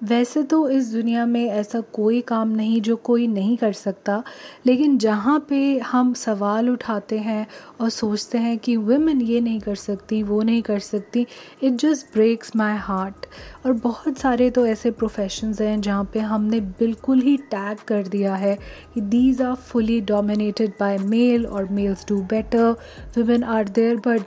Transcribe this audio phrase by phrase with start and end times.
[0.00, 4.22] वैसे तो इस दुनिया में ऐसा कोई काम नहीं जो कोई नहीं कर सकता,
[4.66, 7.46] लेकिन जहाँ पे हम सवाल उठाते हैं
[7.80, 11.26] और सोचते हैं कि वुमेन ये नहीं कर सकती, वो नहीं कर सकती
[11.62, 13.26] it just breaks my heart
[13.66, 18.34] और बहुत सारे तो ऐसे प्रोफेशंस हैं जहाँ पे हमने बिल्कुल ही टैग कर दिया
[18.34, 18.58] है
[18.94, 22.70] कि these are fully dominated by male और males do better
[23.18, 24.22] women are there but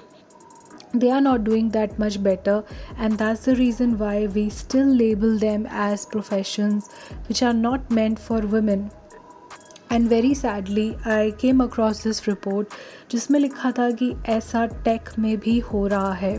[0.99, 2.63] they are not doing that much better
[2.97, 6.89] and that's the reason why we still label them as professions
[7.27, 8.89] which are not meant for women
[9.91, 12.73] and very sadly I came across this report
[13.11, 16.33] जिसमें लिखा था कि ऐसा take में भी हो रहा है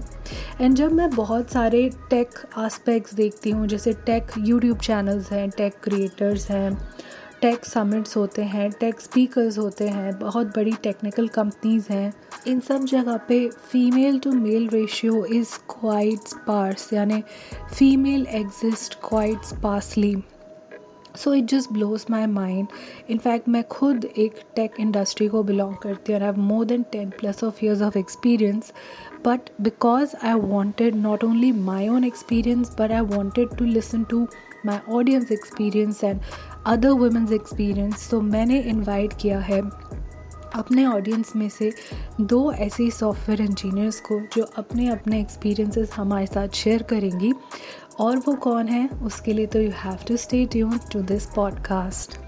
[0.60, 5.80] एंड जब मैं बहुत सारे टेक आस्पेक्ट्स देखती हूँ जैसे टेक यूट्यूब चैनल्स हैं टेक
[5.82, 6.70] क्रिएटर्स हैं
[7.42, 12.12] टेक समिट्स होते हैं टेक स्पीकर्स होते हैं, बहुत बड़ी टेक्निकल कंपनीज़ हैं।
[12.46, 17.22] इन सब जगह पे female to male ratio is quite sparse यानी
[17.78, 20.16] female exist quite sparsely
[21.16, 22.66] so it just blows my mind
[23.10, 27.10] in fact मैं खुद एक टेक इंडस्ट्री को बिलोंग करती हूँ I have more than ten
[27.10, 28.72] plus of years of experience
[29.26, 34.26] but because I wanted not only my own experience but I wanted to listen to
[34.66, 36.20] my audience experience and
[36.68, 39.60] other women's experience तो मैंने invite किया है
[40.54, 41.72] अपने audience में से
[42.20, 47.34] दो ऐसे software engineers को जो अपने अपने एक्सपीरियंसेस हमारे साथ शेयर करेंगी।
[48.00, 52.18] और वो कौन है, उसके लिए तो you have to stay tune to this podcast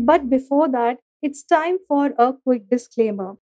[0.00, 3.36] but before that it's time for a quick disclaimer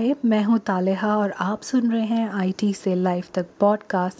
[0.00, 4.18] हाय मैं हूँ तालेहा और आप सुन रहे हैं आईटी से लाइफ तक पॉडकास्ट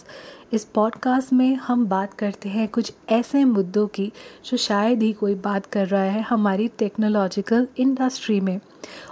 [0.53, 4.11] इस पॉडकास्ट में हम बात करते हैं कुछ ऐसे मुद्दों की,
[4.45, 8.59] जो शायद ही कोई बात कर रहा है हमारी टेक्नोलॉजिकल इंडस्ट्री में।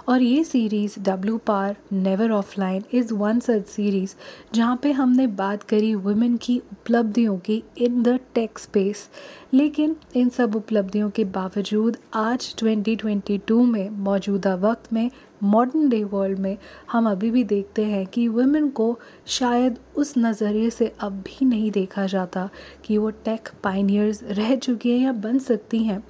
[0.08, 4.14] और ये series W par never offline is one such series
[4.54, 9.08] जहाँ पे हमने बात करी वुमेन की उपलब्धियों की इन द टेक स्पेस
[9.54, 15.10] लेकिन इन सब उपलब्धियों के बावजूद आज 2022 में मौजूदा वक्त में
[15.42, 16.56] मॉडर्न डे वर्ल्ड में
[16.92, 21.70] हम अभी भी देखते हैं कि वुमेन को शायद उस नज़रिए से अब भी नहीं
[21.70, 22.48] देखा जाता
[22.84, 26.02] कि वो टेक पाइनियर्स रह चुकी हैं या बन सकती हैं।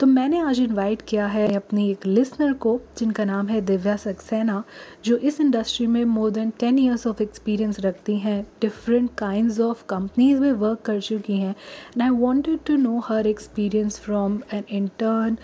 [0.00, 4.62] तो मैंने आज इनवाइट किया है अपनी एक लिसनर को, जिनका नाम है दिव्या सक्सेना,
[5.04, 9.84] जो इस इंडस्ट्री में more than ten years of experience रखती हैं डिफरेंट काइंड ऑफ़
[9.88, 14.64] कंपनीज़ में वर्क कर चुकी हैं। And I wanted to know her experience from an
[14.68, 15.36] intern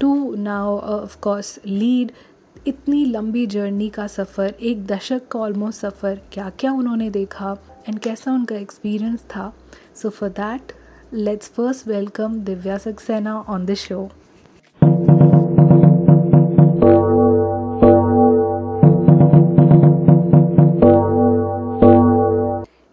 [0.00, 2.12] to now of course lead
[2.66, 7.56] इतनी लंबी जर्नी का सफ़र एक दशक का ऑलमोस्ट सफ़र क्या क्या उन्होंने देखा
[7.88, 9.52] एंड कैसा उनका एक्सपीरियंस था?
[10.02, 10.72] So for that
[11.14, 14.10] let's first welcome Divya Saxena on the show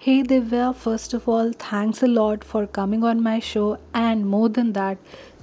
[0.04, 3.68] Hey Divya, first of all, thanks a lot for coming on my show
[4.02, 4.98] and more than that,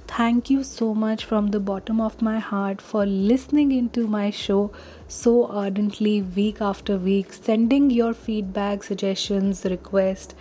[0.07, 4.71] thank you so much from the bottom of my heart for listening into my show
[5.07, 10.33] so ardently week after week, sending your feedback, suggestions, requests.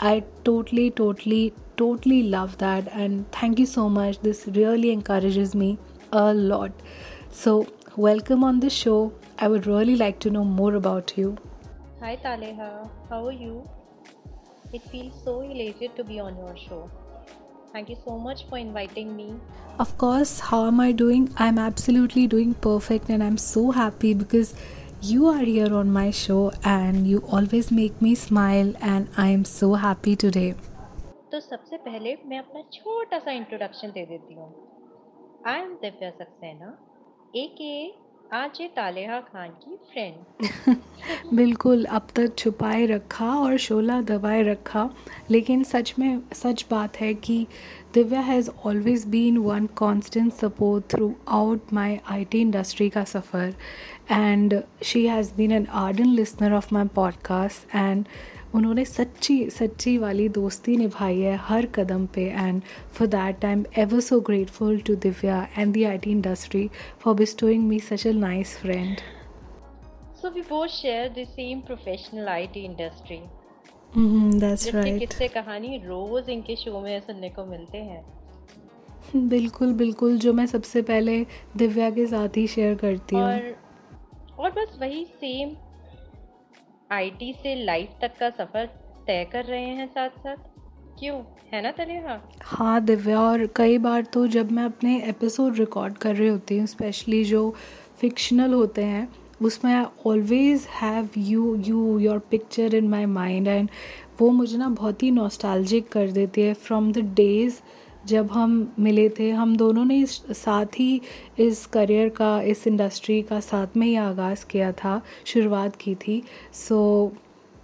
[0.00, 4.20] I totally, totally, totally love that and thank you so much.
[4.20, 5.78] This really encourages me
[6.12, 6.72] a lot.
[7.30, 9.12] So, welcome on the show.
[9.38, 11.36] I would really like to know more about you.
[12.00, 13.68] Hi Taleha, how are you?
[14.72, 16.90] It feels so elated to be on your show.
[17.72, 19.34] Thank you so much for inviting me.
[19.78, 21.28] Of course, how am I doing?
[21.36, 24.54] I'm absolutely doing perfect and I'm so happy because
[25.02, 29.44] you are here on my show and you always make me smile and I am
[29.44, 30.54] so happy today.
[31.32, 34.48] तो सबसे पहले मैं अपना छोटा सा introduction दे देती हूँ
[35.46, 36.68] I am Divya Saxena
[37.36, 37.72] A K
[38.32, 40.76] आज ये तालेहा खान की फ्रेंड
[41.34, 44.90] बिल्कुल, अब तक छुपाए रखा और शोला दबाए रखा,
[45.30, 47.46] लेकिन सच में, सच बात है कि
[47.94, 50.84] Divya has always been one constant support
[51.28, 53.54] throughout my I T industry का सफ़र
[54.10, 58.04] and she has been an ardent listener of my podcast and
[58.54, 62.62] उन्होंने सच्ची सच्ची वाली दोस्ती निभाई है हर कदम पे and
[62.94, 66.68] for that I am ever so grateful to Divya and the I T industry
[67.00, 69.00] for bestowing me such a nice friend
[70.20, 73.18] So we both share the same professional IT industry.
[73.92, 74.98] Mm-hmm, that's जिसके right.
[74.98, 78.02] किस्से कहानी रोज इनके show में सुनने को मिलते हैं
[79.28, 81.18] बिल्कुल बिल्कुल जो मैं सबसे पहले
[81.56, 83.54] दिव्या के साथ ही शेयर करती हूँ और
[84.38, 85.54] और बस वही सेम
[86.92, 88.66] आईटी से लाइफ तक का सफ़र
[89.06, 90.36] तय कर रहे हैं साथ साथ
[90.98, 91.20] क्यों?
[91.52, 96.16] है ना तलेहा हाँ दिव्या, और कई बार तो जब मैं अपने एपिसोड रिकॉर्ड कर
[96.16, 97.54] रही होती हूँ स्पेशली जो
[98.00, 99.08] फिक्शनल होते हैं,
[99.42, 103.70] उसमें I always have you you your picture in my mind and
[104.20, 107.60] वो मुझे ना बहुत ही नॉस्टैल्जिक कर देती है फ्रॉम द डेज़
[108.08, 111.00] जब हम मिले थे हम दोनों ने साथ ही
[111.38, 116.22] इस करियर का इस इंडस्ट्री का साथ में ही आगाज़ किया था शुरुआत की थी
[116.58, 116.78] so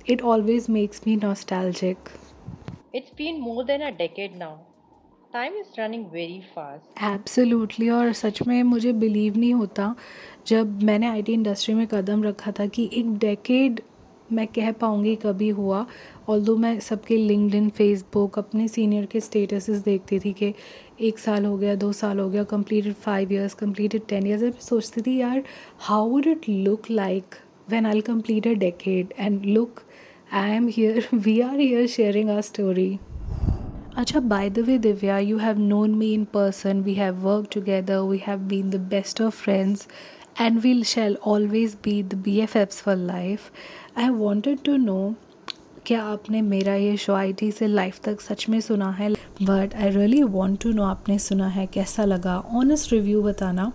[0.08, 2.08] it always makes me nostalgic
[2.94, 4.52] It's been more than a decade now.
[5.32, 6.82] Time is running very fast.
[7.05, 9.94] Absolutely और सच में मुझे बिलीव नहीं होता
[10.46, 13.81] जब मैंने आईटी इंडस्ट्री में कदम रखा था कि एक डेकेड
[14.32, 15.87] मैं कह पाऊँगी कभी हुआ
[16.29, 20.53] ऑल दो मैं सबके लिंकड इन फेसबुक अपने सीनियर के स्टेटसेस देखती थी कि
[21.09, 24.50] एक साल हो गया दो साल हो गया completed five years completed ten years मैं
[24.61, 25.43] सोचती थी यार
[25.88, 27.35] how would it look like
[27.71, 29.81] when I complete a decade and look
[30.32, 32.99] I am here we are here sharing our story
[33.97, 36.82] Acha, by the way, Divya, you have known me in person.
[36.82, 38.05] We have worked together.
[38.05, 39.87] We have been the best of friends,
[40.37, 43.53] and we shall always be the BFFs for life.
[43.99, 45.14] I wanted to know
[45.87, 49.11] क्या आपने मेरा ये show I T से life तक सच में सुना है?
[49.43, 52.38] But I really want to know आपने सुना है कैसा लगा?
[52.38, 53.73] ऑनेस्ट रिव्यू बताना।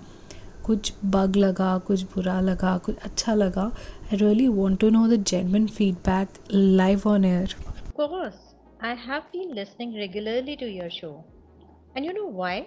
[0.66, 3.64] कुछ बग लगा कुछ बुरा लगा कुछ अच्छा लगा।
[4.04, 7.56] I really want to know the genuine feedback live on air
[8.00, 8.42] course,
[8.82, 11.14] I have been listening regularly to your show.
[11.96, 12.60] And you know why?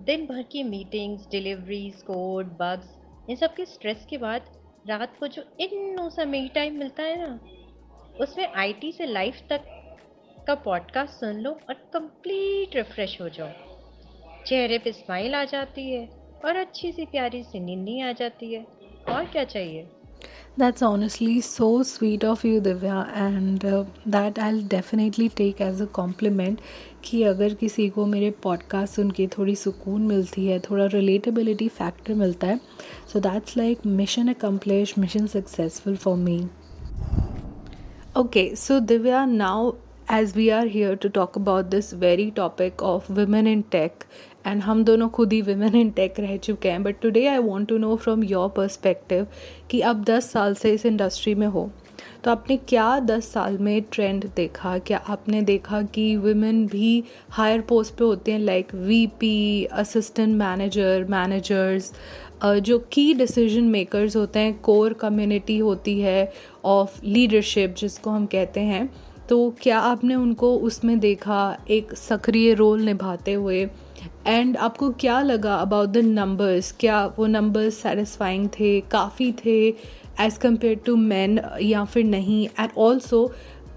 [0.00, 4.42] दिन भर की मीटिंग्स डिलीवरीज कोड बग्स इन सब के स्ट्रेस के बाद
[4.88, 7.40] रात को जो इन सा मी टाइम मिलता है ना,
[8.20, 9.60] उसमें आईटी से लाइफ तक
[10.46, 13.48] का पॉडकास्ट सुन लो और कंप्लीट रिफ्रेश हो जाओ।
[14.46, 16.08] चेहरे पे स्माइल आ जाती है
[16.44, 18.64] और अच्छी सी प्यारी सी नींदी आ जाती है।
[19.08, 19.88] और क्या चाहिए?
[20.57, 25.87] That's honestly so sweet of you, Divya, and uh, that I'll definitely take as a
[25.97, 26.61] compliment
[27.03, 32.13] कि अगर किसी को मेरे पॉडकास्ट सुन के थोड़ी सुकून मिलती है थोड़ा रिलेटेबिलिटी फैक्टर
[32.23, 32.59] मिलता है
[33.13, 36.39] so that's like mission accomplish mission successful for me
[38.15, 39.75] Okay, so Divya, now
[40.07, 44.05] as we are here to talk about this very topic of women in tech,
[44.46, 46.82] and हम दोनों खुद ही विमेन इन टेक रह चुके हैं.
[46.82, 49.26] But today I want to no from your perspective
[49.70, 51.70] कि अब 10 साल से इस इंडस्ट्री में हो.
[52.24, 54.78] तो आपने क्या 10 साल में ट्रेंड देखा?
[54.78, 58.38] क्या आपने देखा कि women भी हायर पोस्ट पे होते हैं?
[58.38, 61.92] Like VP assistant manager managers
[62.44, 64.58] जो की डिसीज़न मेकर्स होते हैं.
[64.60, 66.32] कोर कम्युनिटी होती है
[66.64, 68.90] ऑफ़ लीडरशिप जिसको हम कहते हैं.
[69.30, 71.40] तो क्या आपने उनको उसमें देखा
[71.70, 73.68] एक सक्रिय रोल निभाते हुए?
[74.26, 79.54] एंड आपको क्या लगा अबाउट द नंबर्स क्या वो नंबर्स सेटिस्फाइंग थे काफ़ी थे
[80.20, 82.48] एज़ कंपेयर टू मैन या फिर नहीं?
[82.60, 83.20] And also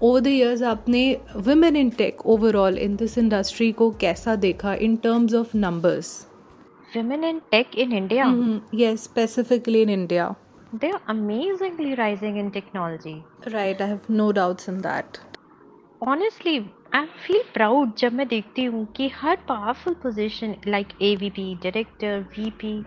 [0.02, 1.02] over the years आपने
[1.36, 6.26] women in tech overall in this industry को कैसा देखा in terms of numbers
[6.96, 8.26] women in tech in India?
[8.80, 10.26] Yes specifically in india.
[10.82, 13.14] They are amazingly rising in technology.
[13.52, 15.20] Right i have no doubts in that.
[16.08, 16.60] Honestly
[16.94, 21.54] I feel proud जब मैं देखती हूँ कि हर powerful position like A V P
[21.54, 22.84] director V P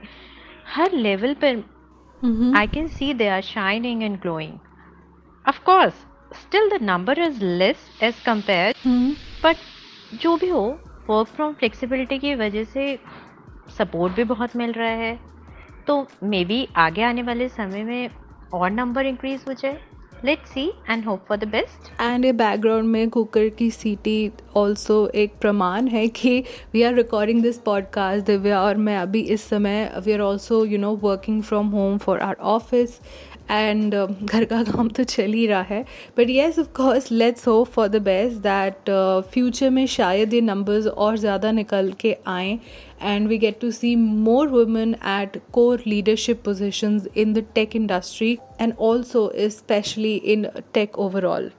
[0.67, 1.63] her level पर.
[2.57, 4.53] I can see they are shining and glowing
[5.47, 5.93] of course
[6.35, 8.23] still the number is less as
[8.87, 9.13] Hmm.
[9.43, 9.57] But
[10.21, 12.99] जो भी हो work from flexibility की वजह से
[13.77, 15.19] support भी बहुत मिल रहा है
[15.87, 18.09] तो मे बी आगे आने वाले समय में
[18.53, 19.77] और नंबर इंक्रीज हो जाए
[20.25, 25.07] let's see and hope for the best and ये बैकग्राउंड में कुकर की सीटी ऑल्सो
[25.15, 26.39] एक प्रमाण है कि
[26.73, 30.77] we are recording this podcast Divya, और मैं अभी इस समय we are also you
[30.77, 32.99] know working from home for our office
[33.51, 35.85] and घर का काम तो चल ही रहा है.
[36.17, 38.89] But yes of course let's hope for the best that
[39.31, 42.59] future में शायद ये नंबर्स और ज़्यादा निकल के आएँ.
[42.99, 48.39] And we get to see more women at core leadership positions in the tech industry
[48.59, 51.49] and also especially in tech overall.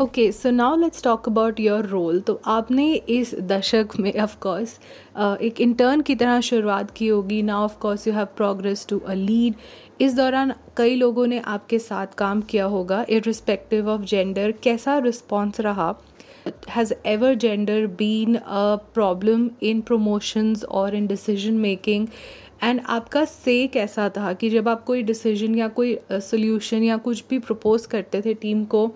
[0.00, 4.78] Okay so now let's talk about your role तो आपने इस दशक में ऑफ़ कोर्स
[5.42, 9.14] एक intern की तरह शुरुआत की होगी। ना of course you have progress to a
[9.14, 9.54] lead
[10.00, 15.60] इस दौरान कई लोगों ने आपके साथ काम किया होगा इरिस्पेक्टिव ऑफ़ जेंडर कैसा रिस्पॉन्स
[15.60, 15.92] रहा?
[16.70, 22.06] Has ever gender been a problem in promotions और इन डिसीज़न मेकिंग
[22.62, 26.96] एंड आपका से कैसा था कि जब आप कोई डिसीज़न या कोई सोल्यूशन uh, या
[26.96, 28.86] कुछ भी प्रपोज करते थे टीम को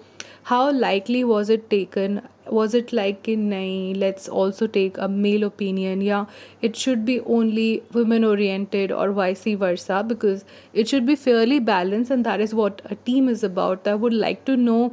[0.44, 2.20] how likely was it taken
[2.52, 6.24] was it like कि नहीं let's also take a male opinion या
[6.64, 10.42] it should be only women oriented और vice versa because
[10.74, 14.12] it should be fairly balance and that is what a team is about I would
[14.12, 14.92] like to know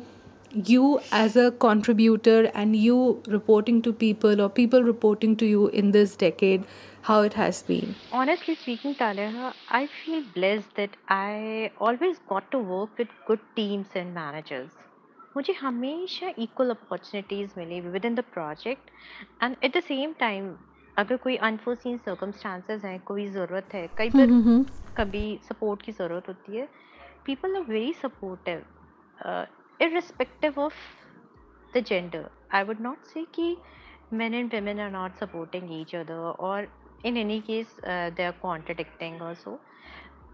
[0.52, 5.90] you as a contributor and you reporting to people or people reporting to you in
[5.90, 6.64] this decade
[7.02, 12.58] how it has been honestly speaking Talia, i feel blessed that i always got to
[12.58, 14.70] work with good teams and managers
[15.36, 18.90] मुझे हमेशा equal opportunities milli within the project
[19.42, 20.46] and at the same time
[20.96, 24.28] अगर कोई unforeseen circumstances हैं कोई ज़रूरत है कई बार
[24.98, 26.68] कभी सपोर्ट की ज़रूरत होती है
[27.26, 28.62] people are very supportive
[29.80, 30.72] irrespective of
[31.74, 33.48] the gender i would not say ki
[34.12, 36.66] men and women are not supporting each other or
[37.04, 39.58] in any case uh, they are contradicting also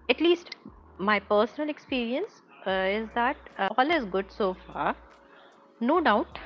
[0.09, 0.57] at least
[0.99, 4.95] my personal experience uh, is that uh, all is good so far
[5.81, 6.41] no doubt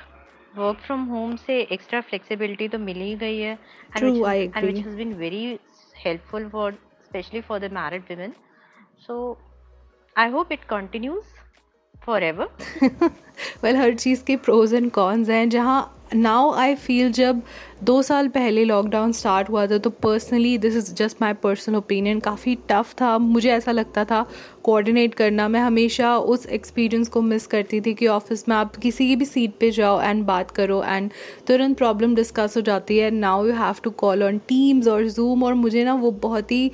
[0.57, 3.53] work from home से extra flexibility तो मिल ही गई है
[3.97, 5.59] and which has been very
[6.05, 8.33] helpful for specially for the married women
[9.07, 9.15] so
[10.15, 11.33] I hope it continues
[12.22, 12.48] Forever
[13.64, 17.42] well हर चीज़ के pros and cons हैं। जहाँ now I feel जब
[17.84, 22.20] दो साल पहले लॉकडाउन स्टार्ट हुआ था तो personally this is just my personal opinion
[22.20, 24.24] काफ़ी टफ था। मुझे ऐसा लगता था
[24.64, 29.06] कोऑर्डिनेट करना। मैं हमेशा उस एक्सपीरियंस को मिस करती थी कि ऑफ़िस में आप किसी
[29.08, 31.10] की भी सीट पे जाओ एंड बात करो एंड
[31.46, 35.42] तुरंत प्रॉब्लम डिस्कस हो जाती है। Now you have to call on Teams और जूम
[35.44, 36.70] और मुझे ना वो बहुत ही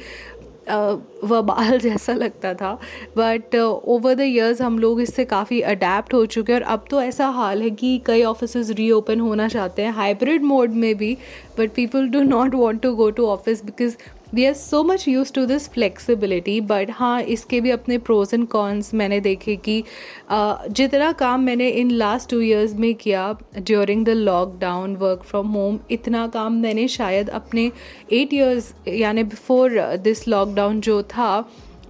[0.68, 2.72] वबाल जैसा लगता था।
[3.16, 7.02] बट ओवर द ईयर्स हम लोग इससे काफ़ी अडेप्ट हो चुके हैं और अब तो
[7.02, 11.16] ऐसा हाल है कि कई ऑफ़िस रीओपन होना चाहते हैं। हाइब्रिड मोड में भी
[11.58, 13.96] but people do not want to go to office because
[14.34, 18.46] we are so much use to this flexibility but हाँ इसके भी अपने प्रोज एंड
[18.48, 19.82] कॉन्स मैंने देखे कि
[20.30, 25.78] जितना काम मैंने इन लास्ट टू ईयर्स में किया during the lockdown work from home
[25.90, 27.70] इतना काम मैंने शायद अपने
[28.12, 31.30] एट ईयर्स यानी बिफोर दिस लॉकडाउन जो था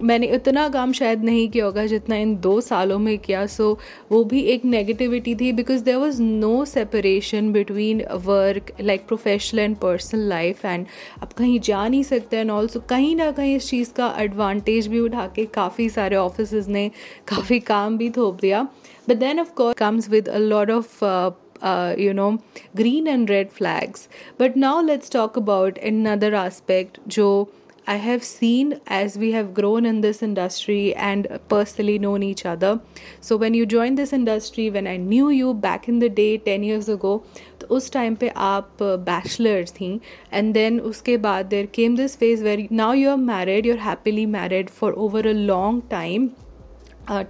[0.01, 4.11] मैंने इतना काम शायद नहीं किया होगा जितना इन दो सालों में किया। सो so,
[4.11, 9.75] वो भी एक नेगेटिविटी थी because there was no separation between work like professional and
[9.77, 10.85] personal life and
[11.21, 14.99] आप कहीं जा नहीं सकते एंड ऑल्सो कहीं ना कहीं इस चीज़ का एडवांटेज भी
[14.99, 16.89] उठा के काफ़ी सारे ऑफ़िस ने
[17.27, 18.61] काफ़ी काम भी थोप दिया।
[19.09, 21.03] But then of comes with a lot of
[21.61, 22.39] uh, you know
[22.75, 24.07] green and red flags.
[24.37, 27.29] But now let's talk about another aspect jo
[27.86, 32.80] I have seen as we have grown in this industry and personally known each other.
[33.20, 36.62] So when you joined this industry, when I knew you back in the day 10
[36.62, 37.24] years ago,
[37.60, 39.90] तो उस time पे आप bachelor थी
[40.32, 43.78] and then उसके बाद there came this phase where now you are married you are
[43.80, 46.28] happily married for over a long time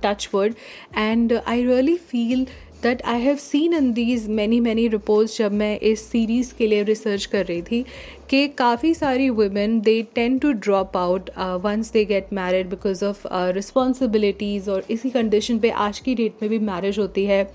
[0.00, 0.56] touch wood
[1.02, 2.42] and uh, i really feel
[2.83, 6.83] that I have seen in these many many reports जब मैं इस series के लिए
[6.83, 7.83] research कर रही थी,
[8.29, 11.29] कि काफ़ी सारी women they tend to drop out
[11.63, 16.49] once they get married because of responsibilities और इसी कंडीशन पे आज की डेट में
[16.49, 17.49] भी मैरिज होती है,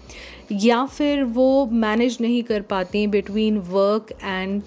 [0.52, 4.62] या फिर वो मैनेज नहीं कर पाती between work and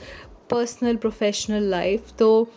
[0.49, 2.47] personal professional life तो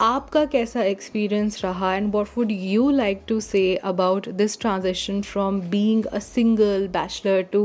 [0.00, 5.60] आपका कैसा एक्सपीरियंस रहा and what would you like to say about this transaction from
[5.70, 7.62] being a single bachelor to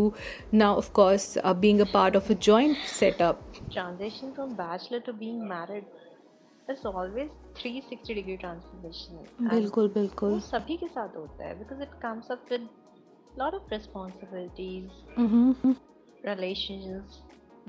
[0.54, 5.42] now of course being a part of a joint setup transaction from bachelor to being
[5.50, 5.86] married
[6.70, 12.32] it's always 360 degree transformation बिल्कुल बिल्कुल। सभी के साथ होता है because it comes
[12.32, 12.70] up with
[13.36, 15.72] lot of responsibilities mm-hmm.
[16.24, 17.22] relations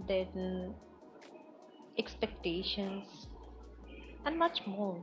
[0.09, 0.75] then
[1.97, 3.27] expectations
[4.27, 4.97] and much more.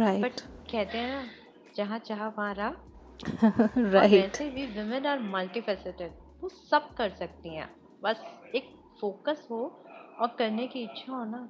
[0.00, 0.22] Right.
[0.22, 0.40] But
[0.70, 1.28] कहते हैं ना
[1.76, 2.70] जहाँ चाह वहाँ राह।
[3.94, 4.12] right.
[4.12, 6.10] वैसे भी women are multifaceted
[6.42, 7.70] वो सब कर सकती हैं।
[8.02, 9.84] बस एक फोकस हो
[10.20, 11.48] और करने की इच्छा हो ना।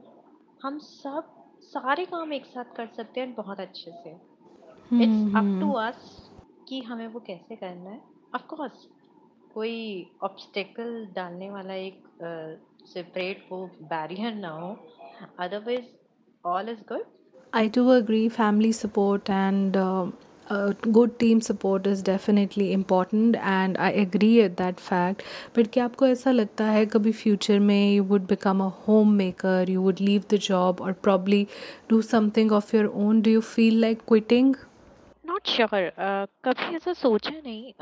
[0.63, 4.11] हम सब सारे काम एक साथ कर सकते हैं बहुत अच्छे से।
[5.03, 6.31] इट्स अप टू अस
[6.69, 8.01] कि हमें वो कैसे करना है।
[8.35, 8.89] ऑफ़ कोर्स
[9.55, 12.03] कोई ऑब्स्टेकल डालने वाला एक
[12.87, 14.77] सेपरेट वो बैरियर ना हो।
[15.39, 16.04] Otherwise
[16.45, 17.05] all is good
[17.53, 20.07] I do agree, family support and uh,
[20.47, 25.23] uh, good team support is definitely important and I agree at that fact.
[25.59, 29.85] But क्या आपको ऐसा लगता है कभी फ्यूचर में you would become a homemaker, you
[29.85, 31.41] would leave the job or probably
[31.93, 33.23] do something of your own?
[33.29, 34.53] Do you feel like quitting?
[35.27, 35.91] Not sure
[36.45, 37.73] कभी ऐसा सोचा नहीं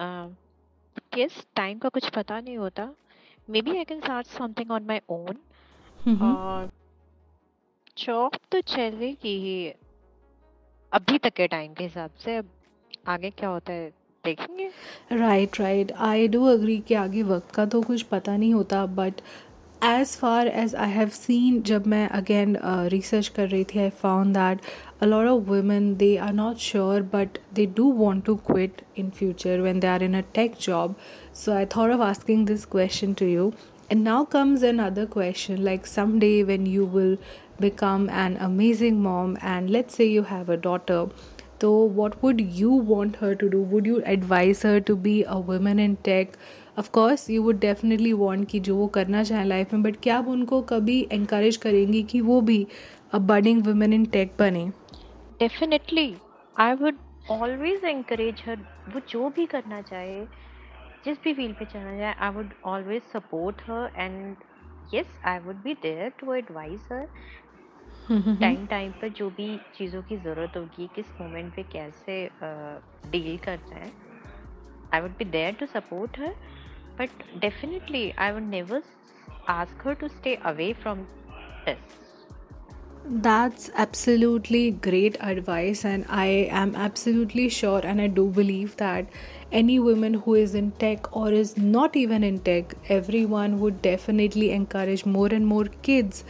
[1.19, 2.89] यस टाइम का कुछ पता नहीं होता
[3.63, 5.39] maybe I can start something on my own
[6.01, 6.31] Mm-hmm.
[6.37, 6.71] और
[8.07, 9.73] जॉब तो चलेगी ही
[10.93, 12.49] अभी तक के टाइम के हिसाब से अब
[13.09, 13.91] आगे क्या होता है
[14.25, 14.69] देखेंगे
[15.13, 19.21] right right I do agree कि आगे वक्त का तो कुछ पता नहीं होता but
[19.85, 22.57] as far as I have seen जब मैं अगेन
[22.93, 24.61] रिसर्च कर रही थी I found that
[25.03, 29.11] a lot of women they are not sure but they do want to quit in
[29.11, 30.93] future when they are in a tech job
[31.41, 33.47] so i thought of asking this question to you
[33.91, 37.17] and now comes another question like someday when you will
[37.65, 41.01] become an amazing mom and let's say you have a daughter
[41.63, 45.39] so what would you want her to do would you advise her to be a
[45.51, 46.37] woman in tech
[46.77, 50.17] of course you would definitely want कि जो वो करना चाहें life में but क्या
[50.19, 52.67] आप उनको कभी encourage करेंगी कि वो भी
[53.15, 54.69] a budding women in tech बने
[55.39, 56.15] definitely
[56.61, 56.99] I would
[57.31, 58.59] always encourage her
[58.95, 60.21] वो जो भी करना चाहे
[61.05, 64.37] जिस भी फ़ील्ड पे चलना चाहे I would always support her and
[64.95, 67.07] yes I would be there to advice her
[68.11, 72.17] time time पर जो भी चीज़ों की ज़रूरत होगी किस मोमेंट पे कैसे
[73.11, 73.91] डील करना है
[74.95, 76.35] I would be there to support her
[76.99, 78.83] but definitely I would never
[79.49, 81.05] ask her to stay away from
[81.69, 82.01] this
[83.05, 86.27] That's absolutely great advice, and I
[86.59, 89.09] am absolutely sure, and I do believe that
[89.61, 94.53] any woman who is in tech or is not even in tech, everyone would definitely
[94.53, 96.23] encourage more and more kids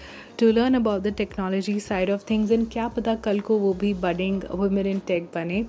[0.43, 2.53] to learn about the technology side of things.
[2.55, 5.65] And क्या पता कल को वो भी budding women in tech बने.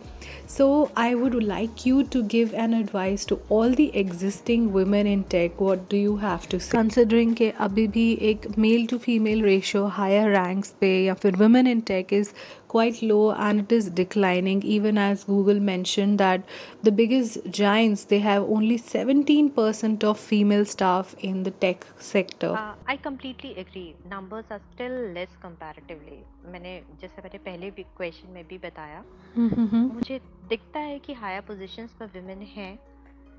[0.97, 5.61] I would like you to give an advice to all the existing women in tech.
[5.61, 6.71] What do you have to say?
[6.77, 11.71] Considering कि अभी भी एक male to female ratio higher ranks पे या फिर women
[11.73, 12.33] in tech is
[12.72, 16.42] quite low and it is declining even as google mentioned that
[16.88, 22.52] the biggest giants they have only 17% of female staff in the tech sector
[22.90, 26.18] I completely agree numbers are still less comparatively
[26.52, 29.02] मैंने जैसे मैंने पहले भी question में भी बताया
[29.38, 29.74] Mhm.
[29.94, 32.72] मुझे दिखता है कि हायर पोजीशंस पर विमेन हैं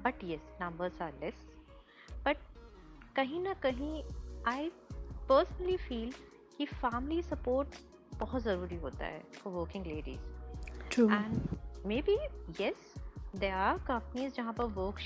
[0.05, 1.45] but yes numbers are less
[2.25, 2.38] but
[3.15, 4.01] कहीं ना कहीं
[4.53, 4.69] आई
[5.29, 6.12] पर्सनली फील
[6.57, 7.75] कि फैमिली सपोर्ट
[8.20, 12.16] बहुत ज़रूरी होता है for working ladies and maybe
[12.61, 12.94] yes
[13.37, 15.00] they are companies जहाँ पर वर्क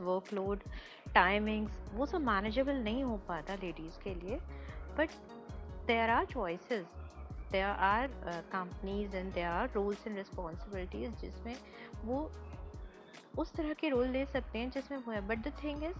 [0.00, 0.60] वर्कलोड
[1.14, 4.36] टाइमिंग्स वो सब मैनेजेबल नहीं हो पाता लेडीज़ के लिए
[4.98, 5.10] but
[5.86, 6.86] there are choices
[7.52, 8.06] there are
[8.52, 11.56] companies and there are roles and responsibilities जिसमें
[12.04, 12.30] वो
[13.38, 15.98] उस तरह के रोल ले सकते हैं जिसमें वो है। But the thing is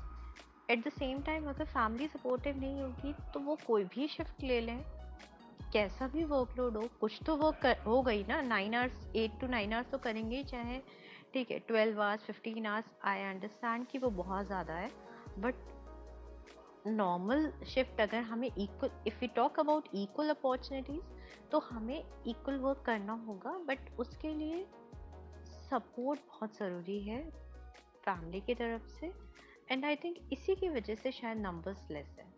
[0.71, 4.61] at the same time अगर फैमिली सपोर्टिव नहीं होगी तो वो कोई भी शिफ्ट ले
[4.61, 4.79] लें।
[5.73, 9.47] कैसा भी वर्कलोड हो, कुछ तो वर्क कर, हो गई ना nine hours eight to
[9.47, 10.79] nine hours तो करेंगे ही, चाहे,
[11.35, 14.91] ठीक है twelve hours fifteen hours I understand कि वो बहुत ज़्यादा है
[15.39, 15.71] बट
[16.87, 22.83] नॉर्मल शिफ्ट अगर हमें equal if you talk about equal opportunities तो हमें इक्वल वर्क
[22.87, 24.65] करना होगा बट उसके लिए
[25.71, 27.23] सपोर्ट बहुत ज़रूरी है
[28.05, 29.13] फैमिली की तरफ़ से
[29.71, 32.32] एंड आई थिंक इसी की वजह से शायद नंबर्स लेस है।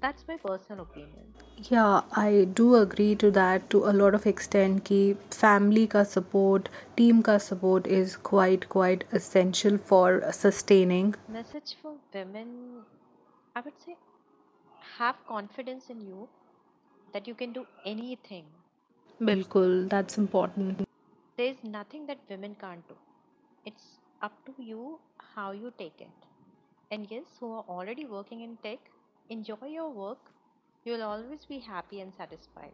[0.00, 1.26] that's my personal opinion.
[1.70, 5.00] Yeah i do agree to that to a lot of extent ki
[5.38, 6.68] family ka support
[7.00, 10.06] team ka support is quite quite essential for
[10.38, 11.14] sustaining.
[11.36, 12.54] Message for women
[13.56, 13.96] i would say
[14.98, 16.28] have confidence in you
[17.12, 18.44] that you can do anything.
[19.20, 20.82] Bilkul that's important.
[21.36, 22.96] There's nothing that women can't do.
[23.66, 24.98] It's up to you
[25.34, 26.26] how you take it.
[26.90, 28.90] And yes who are already working in tech
[29.30, 30.18] enjoy your work
[30.84, 32.72] you will always be happy and satisfied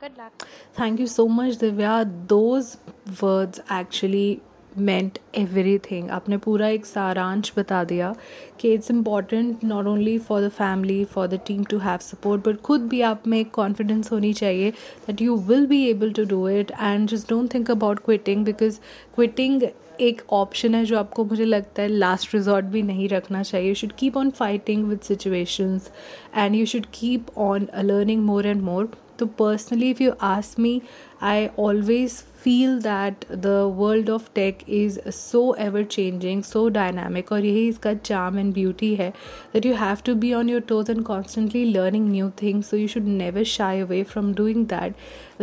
[0.00, 1.94] good luck Thank you so much, Divya.
[2.28, 2.78] Those
[3.20, 4.40] words actually
[4.88, 8.14] meant everything आपने पूरा एक सारांश बता दिया
[8.60, 12.60] कि it's important not only for the family for the team to have support but
[12.68, 14.72] खुद भी आप में एक confidence होनी चाहिए
[15.08, 18.80] that you will be able to do it and just don't think about quitting because
[19.18, 19.60] quitting
[20.00, 23.74] एक option है जो आपको मुझे लगता है लास्ट रिजॉर्ट भी नहीं रखना चाहिए। You
[23.74, 25.90] should keep on fighting with situations
[26.36, 30.80] and you should keep on learning more and more तो personally if you ask me
[31.22, 37.44] I always feel that the world of tech is so ever changing so dynamic और
[37.44, 39.10] यही इसका charm and beauty है
[39.54, 42.88] that you have to be on your toes and constantly learning new things so you
[42.88, 44.94] should never shy away from doing that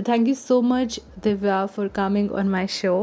[0.10, 2.98] thank you so much Divya for coming on my show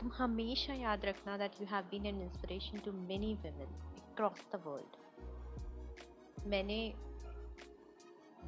[0.00, 4.60] तुम हमेशा याद रखना that you have been an inspiration to many women across the
[4.66, 6.78] world मैंने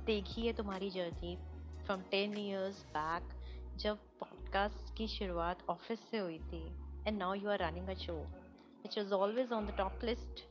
[0.06, 1.36] देखी है तुम्हारी journey
[1.84, 3.34] from ten years back
[3.76, 6.62] जब podcast की शुरुआत ऑफ़िस से हुई थी
[7.06, 8.14] and now you are running a show
[8.82, 10.44] which is always on the top list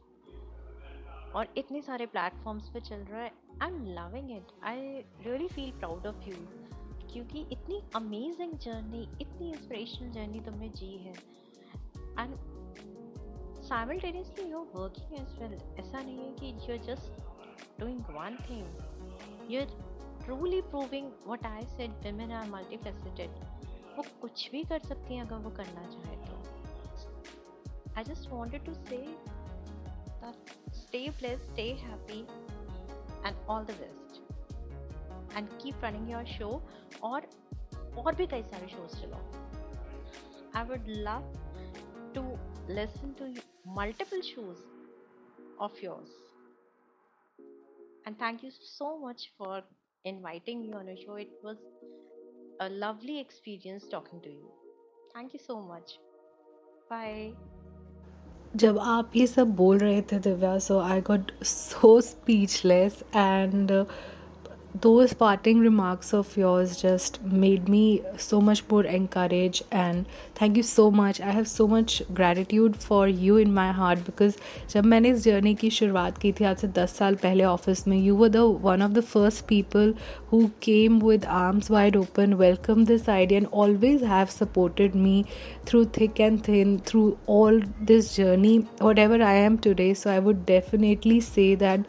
[1.36, 5.72] और इतने सारे प्लेटफॉर्म्स पे चल रहा है I am loving it I really feel
[5.80, 6.36] proud of you
[7.14, 11.14] क्योंकि इतनी अमेजिंग जर्नी इतनी इंस्परेशनल जर्नी तुमने जी है।
[12.20, 12.36] And
[13.64, 19.52] simultaneously you working as well ऐसा नहीं है कि you are just doing one thing
[19.52, 19.70] you are
[20.26, 23.30] truly proving what I said women are multifaceted
[23.98, 26.34] वो कुछ भी कर सकती हैं अगर वो करना चाहे तो।
[27.98, 29.06] I just wanted to say
[30.82, 34.22] stay blessed stay happy and all the best
[35.38, 36.50] and keep running your show
[37.04, 37.28] और
[37.98, 39.42] और भी कई सारे शोज़ चलाओ
[40.56, 41.34] I would love
[42.16, 42.24] to
[42.74, 43.34] listen to
[43.76, 44.64] multiple shows
[45.60, 46.18] of yours
[48.08, 49.70] and thank you so much for
[50.06, 51.58] inviting you on your show it was
[52.62, 54.52] a lovely experience talking to you
[55.16, 55.98] thank you so much
[56.90, 57.34] bye
[58.56, 63.72] जब आप ये सब बोल रहे थे Divya so I got so speechless and
[64.81, 70.63] those parting remarks of yours just made me so much more encouraged and thank you
[70.63, 74.37] so much i have so much gratitude for you in my heart because
[74.73, 77.97] जब मैंने इस journey की शुरुआत की थी आज से दस साल पहले ऑफिस में
[77.97, 79.95] you were the one of the first people
[80.31, 85.15] who came with arms wide open welcomed this idea and always have supported me
[85.67, 87.61] through thick and thin through all
[87.91, 88.55] this journey
[88.89, 91.87] whatever i am today so i would definitely say that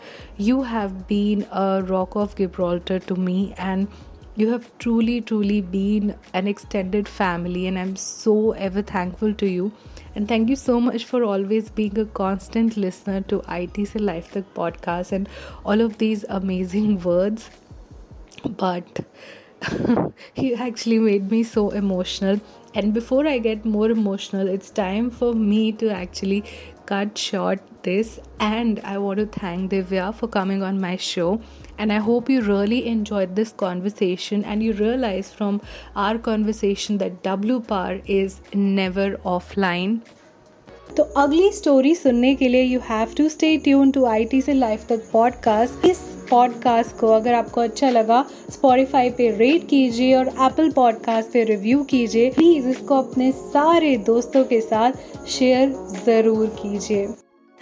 [0.49, 3.89] you have been a rock of gibraltar to me and
[4.35, 9.73] you have truly truly been an extended family and i'm so ever thankful to you
[10.15, 14.45] and thank you so much for always being a constant listener to ITC Life Tech
[14.55, 15.29] podcast and
[15.65, 17.49] all of these amazing words.
[18.45, 19.07] But
[20.35, 22.41] he actually made me so emotional.
[22.75, 26.45] And before I get more emotional, it's time for me to actually
[26.87, 28.19] cut short this.
[28.41, 31.41] And I want to thank Divya for coming on my show
[31.79, 35.61] and I hope you really enjoyed this conversation and you realize from
[35.97, 40.03] our conversation that W Power is never offline.
[40.97, 44.53] तो अगली story सुनने के लिए you have to stay tune to I T से
[44.53, 45.99] life तक podcast इस
[46.31, 51.83] podcast को अगर आपको अच्छा लगा स्पॉटिफाई पे रेट कीजिए और एप्पल पॉडकास्ट पे रिव्यू
[51.85, 52.31] कीजिए.
[52.31, 55.73] प्लीज़ इसको अपने सारे दोस्तों के साथ शेयर
[56.07, 57.07] ज़रूर कीजिए.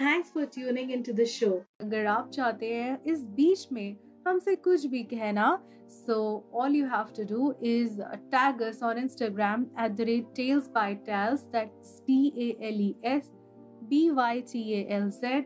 [0.01, 3.95] Thanks for tuning in to the show अगर आप चाहते हैं इस बीच में
[4.27, 5.57] हमसे कुछ भी कहना
[5.91, 10.33] so all you have to do is uh, tag us on Instagram at the rate
[10.33, 13.29] Tales by Tales that's T A L E S
[13.89, 15.45] B Y T A L Z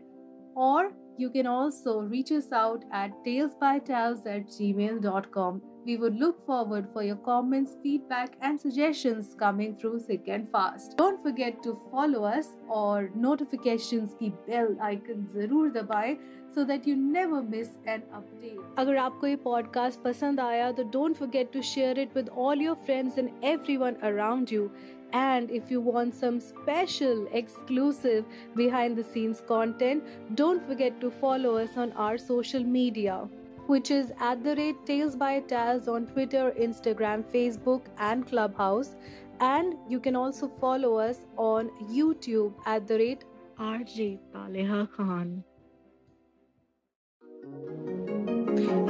[0.54, 5.62] or you can also reach us out at talesbytales at gmail.com.
[5.85, 10.95] We would look forward for your comments, feedback, and suggestions coming through thick and fast.
[10.97, 16.17] Don't forget to follow us or notifications की bell icon जरूर दबाएं
[16.53, 18.61] so that you never miss an update.
[18.77, 22.77] अगर आपको ये podcast पसंद आया तो don't forget to share it with all your
[22.85, 24.69] friends and everyone around you.
[25.13, 30.03] And if you want some special, exclusive behind the scenes content,
[30.35, 33.21] don't forget to follow us on our social media,
[33.66, 38.96] which is at the rate Tales by Tales on Twitter, Instagram, Facebook, and Clubhouse.
[39.40, 43.24] And you can also follow us on YouTube at the rate
[43.58, 45.44] RJ Taleha Khan.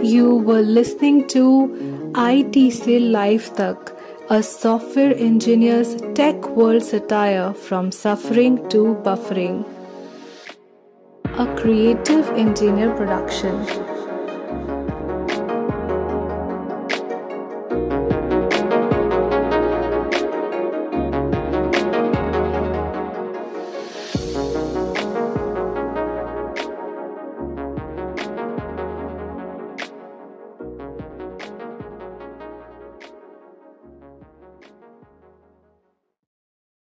[0.03, 3.97] You were listening to ITC Life Tak
[4.29, 9.65] a software engineer's tech world satire from suffering to buffering.
[11.39, 13.96] A creative engineer production.